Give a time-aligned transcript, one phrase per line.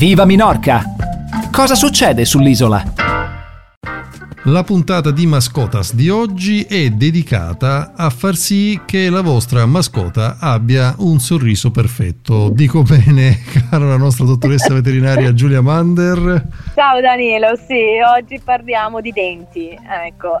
[0.00, 0.82] Viva Minorca!
[1.52, 2.99] Cosa succede sull'isola?
[4.44, 10.38] La puntata di Mascotas di oggi è dedicata a far sì che la vostra mascota
[10.40, 12.48] abbia un sorriso perfetto.
[12.48, 13.36] Dico bene,
[13.68, 16.42] cara la nostra dottoressa veterinaria Giulia Mander.
[16.74, 20.38] Ciao Danilo, sì, oggi parliamo di denti, ecco,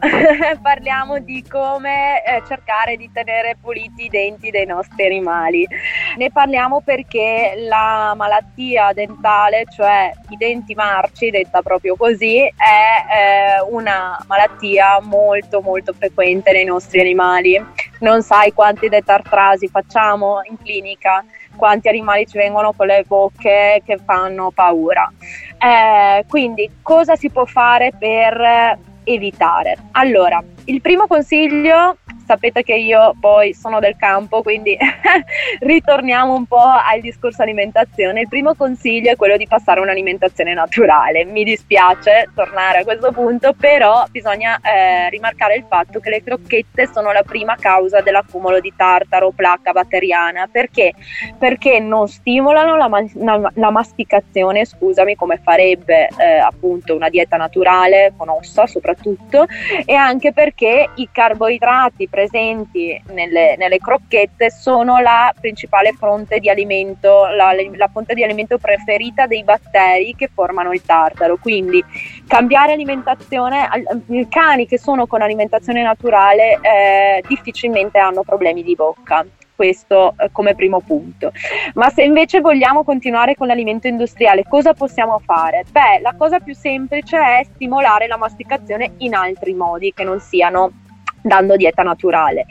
[0.62, 5.68] parliamo di come eh, cercare di tenere puliti i denti dei nostri animali.
[6.16, 13.60] Ne parliamo perché la malattia dentale, cioè i denti marci, detta proprio così, è eh,
[13.68, 13.88] una
[14.26, 17.62] malattia molto molto frequente nei nostri animali.
[18.00, 21.24] Non sai quanti detartrasi facciamo in clinica,
[21.56, 25.10] quanti animali ci vengono con le bocche che fanno paura.
[25.58, 29.76] Eh, quindi cosa si può fare per evitare?
[29.92, 31.96] Allora, il primo consiglio
[32.30, 34.78] sapete che io poi sono del campo, quindi
[35.58, 38.20] ritorniamo un po' al discorso alimentazione.
[38.20, 41.24] Il primo consiglio è quello di passare un'alimentazione naturale.
[41.24, 46.88] Mi dispiace tornare a questo punto, però bisogna eh, rimarcare il fatto che le crocchette
[46.92, 50.46] sono la prima causa dell'accumulo di tartaro, placca batteriana.
[50.46, 50.92] Perché?
[51.36, 58.12] Perché non stimolano la, ma- la masticazione, scusami, come farebbe eh, appunto una dieta naturale
[58.16, 59.46] con ossa soprattutto,
[59.84, 67.26] e anche perché i carboidrati presenti nelle, nelle crocchette sono la principale fonte di alimento,
[67.26, 71.38] la, la, fonte di alimento preferita dei batteri che formano il tartaro.
[71.38, 71.82] Quindi
[72.26, 73.68] cambiare alimentazione,
[74.28, 79.24] cani che sono con alimentazione naturale eh, difficilmente hanno problemi di bocca
[79.60, 81.32] questo eh, come primo punto.
[81.74, 85.64] Ma se invece vogliamo continuare con l'alimento industriale, cosa possiamo fare?
[85.70, 90.72] Beh, la cosa più semplice è stimolare la masticazione in altri modi che non siano
[91.22, 92.46] dando dieta naturale.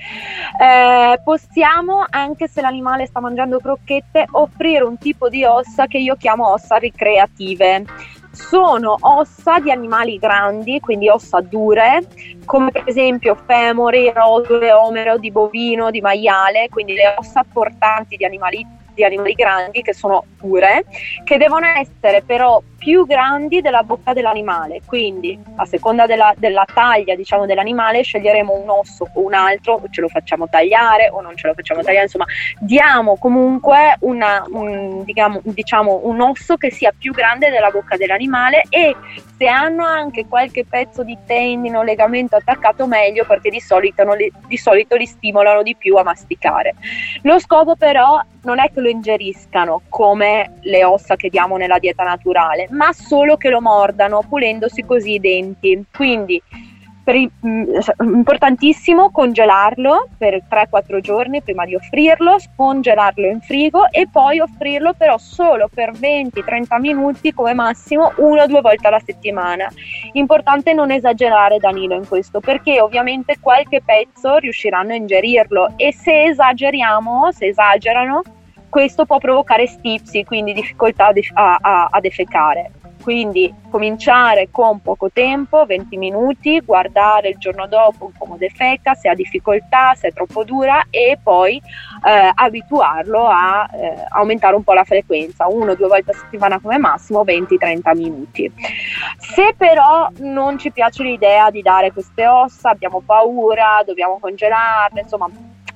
[0.59, 6.15] Eh, possiamo, anche se l'animale sta mangiando crocchette, offrire un tipo di ossa che io
[6.15, 7.85] chiamo ossa ricreative.
[8.31, 12.07] Sono ossa di animali grandi, quindi ossa dure,
[12.45, 18.25] come per esempio femore, rotule, omero di bovino, di maiale, quindi le ossa portanti di
[18.25, 20.85] animali di animali grandi che sono pure,
[21.23, 27.13] che devono essere però più grandi della bocca dell'animale, quindi a seconda della, della taglia
[27.13, 31.47] diciamo, dell'animale sceglieremo un osso o un altro, ce lo facciamo tagliare o non ce
[31.47, 32.25] lo facciamo tagliare, insomma
[32.59, 38.63] diamo comunque una, un, diciamo, diciamo, un osso che sia più grande della bocca dell'animale
[38.69, 38.95] e
[39.37, 44.31] se hanno anche qualche pezzo di tendine o legamento attaccato meglio perché di solito, li,
[44.47, 46.75] di solito li stimolano di più a masticare.
[47.21, 52.03] Lo scopo però non è che lo ingeriscano come le ossa che diamo nella dieta
[52.03, 55.85] naturale, ma solo che lo mordano, pulendosi così i denti.
[55.93, 56.41] Quindi
[57.09, 57.63] per, mh,
[58.03, 65.17] importantissimo congelarlo per 3-4 giorni prima di offrirlo, scongelarlo in frigo e poi offrirlo però
[65.17, 69.67] solo per 20-30 minuti come massimo una o due volte alla settimana.
[70.13, 76.25] Importante non esagerare Danilo in questo perché ovviamente qualche pezzo riusciranno a ingerirlo e se
[76.25, 78.21] esageriamo, se esagerano,
[78.69, 82.71] questo può provocare stipsi, quindi difficoltà a, a, a defecare.
[83.01, 89.13] Quindi cominciare con poco tempo, 20 minuti, guardare il giorno dopo po' defeca, se ha
[89.13, 94.83] difficoltà, se è troppo dura e poi eh, abituarlo a eh, aumentare un po' la
[94.83, 98.51] frequenza, uno o due volte a settimana come massimo, 20-30 minuti.
[99.17, 105.29] Se però non ci piace l'idea di dare queste ossa, abbiamo paura, dobbiamo congelarle, insomma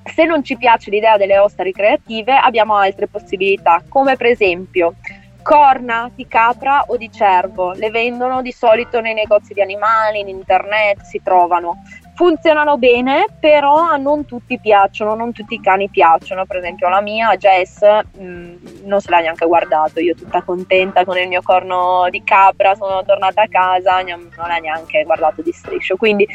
[0.03, 4.95] se non ci piace l'idea delle ossa ricreative, abbiamo altre possibilità, come per esempio
[5.41, 10.29] corna di capra o di cervo, le vendono di solito nei negozi di animali, in
[10.29, 11.81] internet si trovano
[12.15, 16.45] funzionano bene, però a non tutti piacciono, non tutti i cani piacciono.
[16.45, 19.99] Per esempio, la mia Jess mh, mm, non se l'ha neanche guardato.
[19.99, 24.57] Io tutta contenta con il mio corno di capra, sono tornata a casa, non l'ha
[24.57, 25.95] neanche guardato di striscio.
[25.95, 26.27] Quindi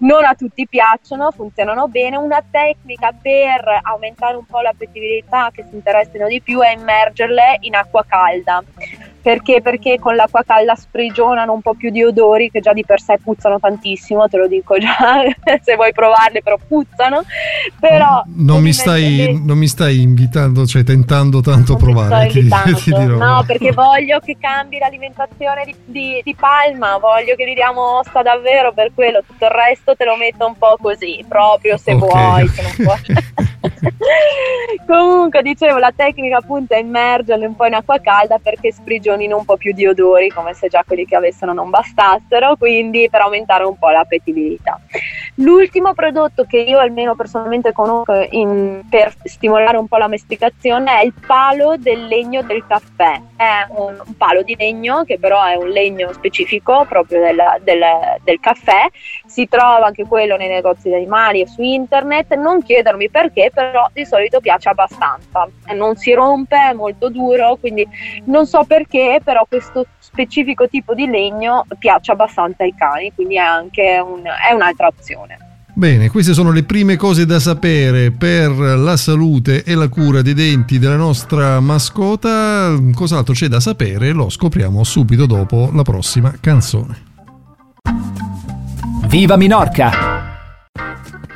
[0.00, 2.16] non a tutti piacciono, funzionano bene.
[2.16, 7.74] Una tecnica per aumentare un po' l'appetibilità, che si interessino di più, è immergerle in
[7.74, 8.62] acqua calda
[9.24, 9.62] perché?
[9.62, 13.18] Perché con l'acqua calda sprigionano un po' più di odori che già di per sé
[13.22, 15.22] puzzano tantissimo, te lo dico già
[15.64, 17.22] se vuoi provarle, però puzzano.
[17.80, 22.28] Però non mi, stai, non mi stai invitando, cioè tentando tanto a provare.
[22.34, 27.54] Ti, ti no, perché voglio che cambi l'alimentazione di, di, di, Palma, voglio che gli
[27.54, 31.78] diamo ossa davvero per quello, tutto il resto te lo metto un po' così, proprio
[31.78, 32.48] se okay, vuoi.
[32.48, 33.72] Se non puoi.
[34.86, 39.44] Comunque, dicevo, la tecnica appunto è immergerle un po' in acqua calda perché sprigionino un
[39.44, 43.64] po' più di odori, come se già quelli che avessero non bastassero, quindi per aumentare
[43.64, 44.80] un po' l'appetibilità.
[45.38, 51.04] L'ultimo prodotto che io almeno personalmente conosco in, per stimolare un po' la masticazione è
[51.04, 53.20] il palo del legno del caffè.
[53.34, 57.82] È un, un palo di legno che però è un legno specifico proprio del, del,
[58.22, 58.86] del caffè.
[59.26, 62.32] Si trova anche quello nei negozi di animali e su internet.
[62.34, 65.48] Non chiedermi perché, però di solito piace abbastanza.
[65.74, 67.84] Non si rompe, è molto duro, quindi
[68.26, 73.38] non so perché, però questo specifico tipo di legno piace abbastanza ai cani, quindi è
[73.38, 75.23] anche un, è un'altra opzione.
[75.76, 80.32] Bene, queste sono le prime cose da sapere per la salute e la cura dei
[80.32, 82.80] denti della nostra mascota.
[82.94, 84.12] Cos'altro c'è da sapere?
[84.12, 87.12] Lo scopriamo subito dopo la prossima canzone.
[89.08, 90.13] Viva Minorca!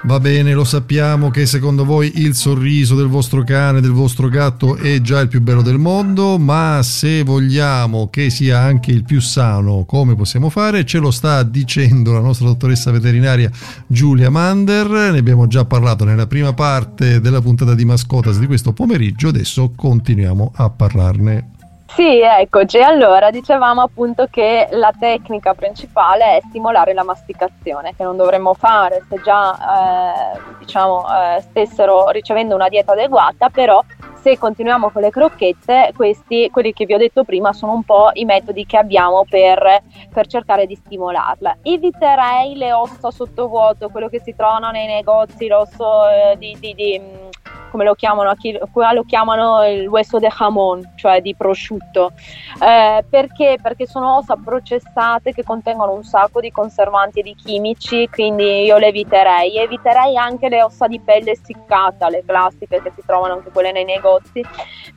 [0.08, 4.76] Va bene, lo sappiamo che secondo voi il sorriso del vostro cane, del vostro gatto
[4.76, 9.20] è già il più bello del mondo, ma se vogliamo che sia anche il più
[9.20, 10.87] sano, come possiamo fare?
[10.87, 13.50] Ce lo sta dicendo la nostra dottoressa veterinaria
[13.87, 18.72] Giulia Mander, ne abbiamo già parlato nella prima parte della puntata di Mascotas di questo
[18.72, 21.57] pomeriggio, adesso continuiamo a parlarne.
[21.90, 22.79] Sì, eccoci.
[22.81, 29.05] Allora, dicevamo appunto che la tecnica principale è stimolare la masticazione, che non dovremmo fare
[29.08, 29.56] se già
[30.35, 33.82] eh, diciamo, eh, stessero ricevendo una dieta adeguata, però
[34.20, 38.11] se continuiamo con le crocchette, questi, quelli che vi ho detto prima, sono un po'
[38.12, 39.82] i metodi che abbiamo per,
[40.12, 41.58] per cercare di stimolarla.
[41.62, 47.00] Eviterei le ossa sottovuoto, quello che si trovano nei negozi, l'osso eh, di, di, di
[47.69, 48.35] come lo chiamano,
[48.73, 52.12] qua lo chiamano il hueso de jamon, cioè di prosciutto.
[52.61, 53.59] Eh, perché?
[53.61, 58.79] Perché sono ossa processate che contengono un sacco di conservanti e di chimici, quindi io
[58.79, 59.59] le eviterei.
[59.59, 63.85] Eviterei anche le ossa di pelle essiccata, le classiche che si trovano anche quelle nei
[63.85, 64.43] negozi,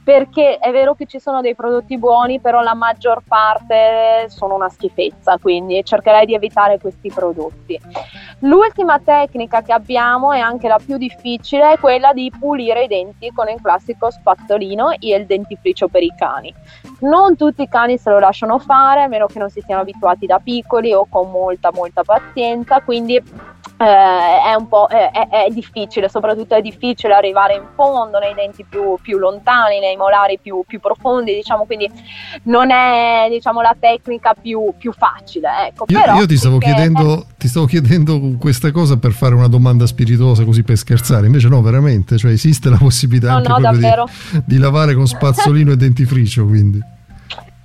[0.04, 4.70] perché è vero che ci sono dei prodotti buoni, però la maggior parte sono una
[4.70, 7.80] schifezza, quindi cercherei di evitare questi prodotti.
[8.40, 13.30] L'ultima tecnica che abbiamo, e anche la più difficile, è quella di pulire i denti
[13.32, 16.54] con il classico spazzolino e il dentifricio per i cani.
[17.02, 20.26] Non tutti i cani se lo lasciano fare, a meno che non si siano abituati
[20.26, 23.22] da piccoli o con molta molta pazienza, quindi
[23.82, 28.36] eh, è un po' è, è, è, difficile, soprattutto è difficile arrivare in fondo nei
[28.36, 31.90] denti più, più lontani, nei molari più, più, profondi, diciamo, quindi
[32.44, 35.50] non è diciamo, la tecnica più, più facile.
[35.68, 35.86] Ecco.
[35.88, 39.88] Io, Però, io ti, stavo chiedendo, ti, stavo chiedendo, questa cosa per fare una domanda
[39.88, 43.88] spiritosa così per scherzare, invece no, veramente, cioè esiste la possibilità no, no, di,
[44.46, 47.00] di, lavare con spazzolino e dentifricio, quindi.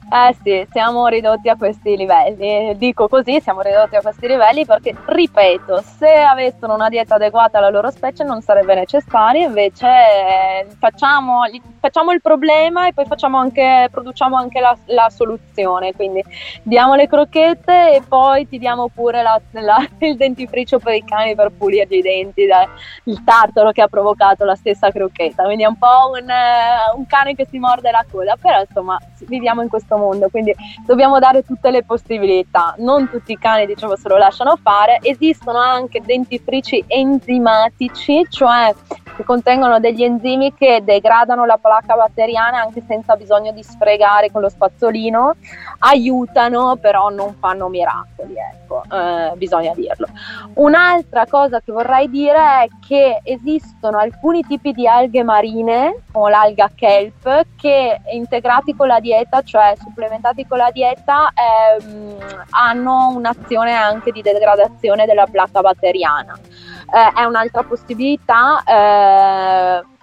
[0.09, 2.77] Eh sì, siamo ridotti a questi livelli.
[2.77, 7.71] Dico così, siamo ridotti a questi livelli perché, ripeto, se avessero una dieta adeguata alla
[7.71, 11.41] loro specie non sarebbe necessario, invece eh, facciamo,
[11.81, 15.93] facciamo, il problema e poi anche, produciamo anche la, la, soluzione.
[15.93, 16.23] Quindi
[16.63, 21.35] diamo le crocchette e poi ti diamo pure la, la, il dentifricio per i cani
[21.35, 22.65] per pulirgli i denti, da,
[23.05, 25.43] il tartaro che ha provocato la stessa crocchetta.
[25.43, 28.97] Quindi è un po' un, eh, un cane che si morde la coda, però insomma
[29.27, 30.55] viviamo in questo mondo, quindi
[30.85, 32.75] dobbiamo dare tutte le possibilità.
[32.79, 34.99] Non tutti i cani, diciamo, se lo lasciano fare.
[35.03, 38.75] Esistono anche dentifrici enzimatici, cioè
[39.17, 44.43] che contengono degli enzimi che degradano la placca batteriana anche senza bisogno di sfregare con
[44.43, 45.37] lo spazzolino,
[45.79, 50.07] aiutano, però non fanno miracoli, ecco, eh, bisogna dirlo.
[50.55, 56.71] Un'altra cosa che vorrei dire è che esistono alcuni tipi di alghe marine, come l'alga
[56.75, 62.19] kelp, che integrati con la dieta, cioè supplementati con la dieta, ehm,
[62.51, 66.39] hanno un'azione anche di degradazione della placca batteriana.
[66.39, 68.63] Eh, è un'altra possibilità.
[68.63, 69.96] Eh,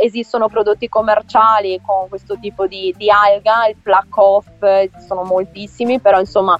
[0.00, 6.18] esistono prodotti commerciali con questo tipo di, di alga, il plaque off, sono moltissimi, però
[6.18, 6.56] insomma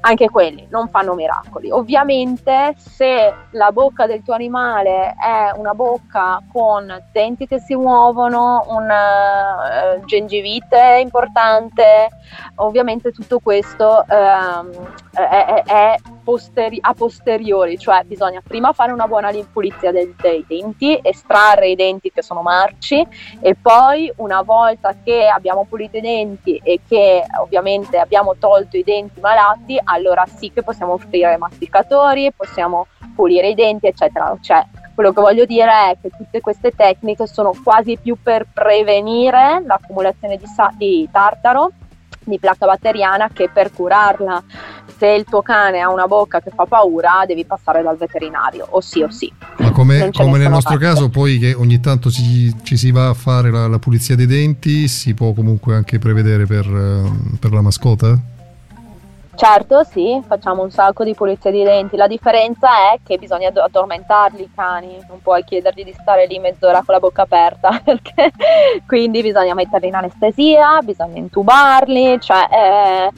[0.00, 1.70] anche quelli non fanno miracoli.
[1.70, 8.64] Ovviamente se la bocca del tuo animale è una bocca con denti che si muovono,
[8.68, 12.08] un uh, gengivite importante,
[12.56, 14.70] ovviamente tutto questo uh,
[15.12, 20.98] è, è posteri- a posteriori, cioè bisogna prima fare una buona pulizia dei, dei denti,
[21.02, 23.06] estrarre i denti che sono marci
[23.40, 28.84] e poi una volta che abbiamo pulito i denti e che ovviamente abbiamo tolto i
[28.84, 34.36] denti malati, allora sì che possiamo offrire masticatori, possiamo pulire i denti, eccetera.
[34.40, 34.64] Cioè,
[34.94, 40.36] quello che voglio dire è che tutte queste tecniche sono quasi più per prevenire l'accumulazione
[40.36, 41.70] di, sa- di tartaro
[42.24, 44.42] di placca batteriana che per curarla.
[45.02, 48.80] Se il tuo cane ha una bocca che fa paura, devi passare dal veterinario, o
[48.80, 49.32] sì o sì.
[49.56, 50.94] Ma come, come nel nostro parte.
[50.94, 54.26] caso, poi che ogni tanto ci, ci si va a fare la, la, pulizia dei
[54.26, 56.66] denti, si può comunque anche prevedere per,
[57.40, 58.16] per la mascota?
[59.34, 61.96] Certo, sì, facciamo un sacco di pulizia di denti.
[61.96, 66.82] La differenza è che bisogna addormentarli i cani, non puoi chiedergli di stare lì mezz'ora
[66.84, 68.30] con la bocca aperta, perché
[68.86, 73.10] quindi bisogna metterli in anestesia, bisogna intubarli, cioè eh,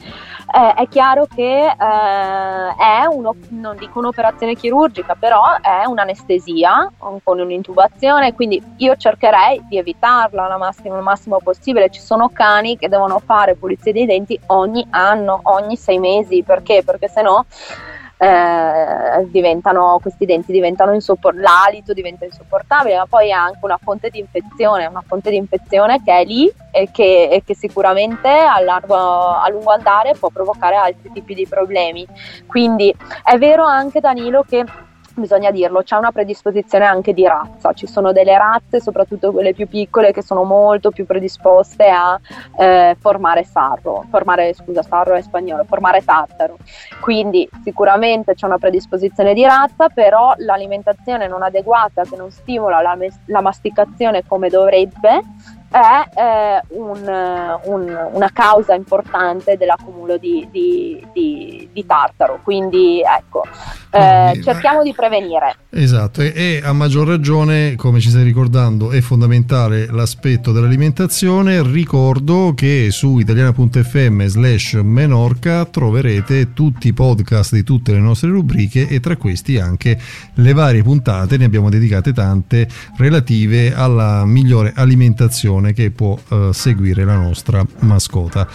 [0.55, 7.39] eh, è chiaro che eh, è uno, non dico un'operazione chirurgica, però è un'anestesia con
[7.39, 11.89] un'intubazione, quindi io cercherei di evitarla al massimo, massimo possibile.
[11.89, 16.83] Ci sono cani che devono fare pulizia dei denti ogni anno, ogni sei mesi, perché?
[16.85, 17.45] Perché se no
[18.17, 24.09] eh, diventano, questi denti diventano insoppor- l'alito diventa insopportabile, ma poi è anche una fonte
[24.09, 28.59] di infezione, una fonte di infezione che è lì e che, e che sicuramente a,
[28.61, 32.07] largo, a lungo andare può provocare altri tipi di problemi.
[32.45, 34.63] Quindi è vero anche Danilo che
[35.15, 39.67] bisogna dirlo, c'è una predisposizione anche di razza, ci sono delle razze, soprattutto quelle più
[39.67, 42.19] piccole, che sono molto più predisposte a
[42.57, 46.57] eh, formare sarro, formare, scusa, sarro è spagnolo, formare tartaro.
[46.99, 52.97] Quindi sicuramente c'è una predisposizione di razza, però l'alimentazione non adeguata che non stimola la,
[53.25, 55.21] la masticazione come dovrebbe
[55.75, 62.39] è eh, un, un, una causa importante dell'accumulo di, di, di, di tartaro.
[62.41, 63.43] Quindi ecco,
[63.91, 65.57] eh, cerchiamo di prevenire.
[65.69, 71.61] Esatto, e, e, a maggior ragione, come ci stai ricordando, è fondamentale l'aspetto dell'alimentazione.
[71.61, 78.87] Ricordo che su italiana.fm slash menorca troverete tutti i podcast di tutte le nostre rubriche
[78.87, 79.99] e tra questi anche
[80.35, 87.03] le varie puntate, ne abbiamo dedicate tante, relative alla migliore alimentazione che può eh, seguire
[87.03, 88.47] la nostra mascota.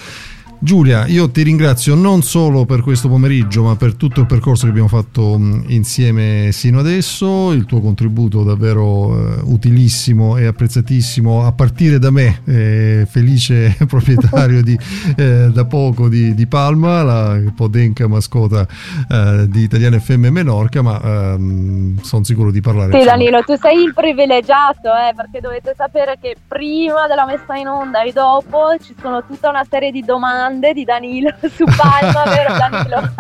[0.62, 4.68] Giulia, io ti ringrazio non solo per questo pomeriggio, ma per tutto il percorso che
[4.68, 11.52] abbiamo fatto mm, insieme sino adesso, il tuo contributo davvero eh, utilissimo e apprezzatissimo, a
[11.52, 14.78] partire da me, eh, felice proprietario di,
[15.16, 18.66] eh, da poco di, di, Palma, la podenca mascota
[19.08, 22.98] eh, di Italiana FM Menorca, ma ehm, sono sicuro di parlare.
[22.98, 27.66] Sì, Danilo, tu sei il privilegiato, eh, perché dovete sapere che prima della messa in
[27.66, 32.24] onda e dopo ci sono tutta una serie di domande domande di Danilo su Palma,
[32.24, 33.12] vero Danilo?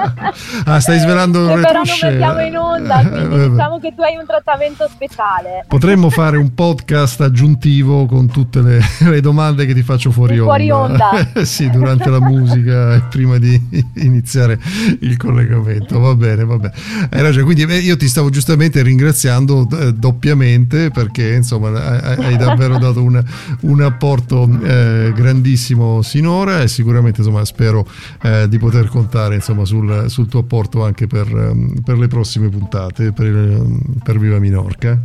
[0.64, 4.26] ah, stai svelando le Però non mettiamo in onda, quindi diciamo che tu hai un
[4.26, 5.64] trattamento speciale.
[5.68, 10.44] Potremmo fare un podcast aggiuntivo con tutte le, le domande che ti faccio fuori onda.
[10.44, 11.10] Fuori onda.
[11.44, 13.60] sì, durante la musica e prima di
[13.96, 14.58] iniziare
[15.00, 15.98] il collegamento.
[16.00, 16.74] Va bene, va bene.
[17.10, 21.68] Hai ragione, quindi eh, io ti stavo giustamente ringraziando eh, doppiamente perché insomma
[22.16, 23.22] hai, davvero dato un,
[23.62, 27.86] un apporto eh, grandissimo sinora e sicuramente insomma, spero
[28.22, 32.48] eh, di poter contare insomma, sul, sul, tuo apporto anche per, ehm, per le prossime
[32.48, 33.62] puntate, per,
[34.02, 34.98] per Viva Minorca.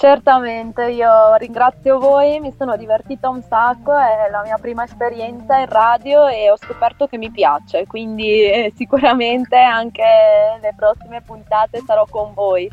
[0.00, 5.68] Certamente, io ringrazio voi, mi sono divertita un sacco, è la mia prima esperienza in
[5.68, 10.02] radio e ho scoperto che mi piace, quindi eh, sicuramente anche
[10.62, 12.66] le prossime puntate sarò con voi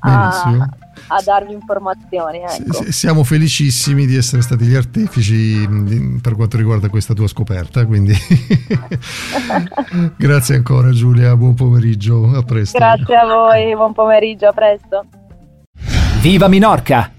[0.00, 0.68] a,
[1.08, 2.38] a darvi informazioni.
[2.38, 2.90] Ecco.
[2.90, 5.66] Siamo felicissimi di essere stati gli artefici
[6.20, 8.14] per quanto riguarda questa tua scoperta, quindi
[10.16, 12.78] grazie ancora Giulia, buon pomeriggio, a presto.
[12.78, 15.04] Grazie a voi, buon pomeriggio, a presto.
[16.20, 17.15] Viva Minorca!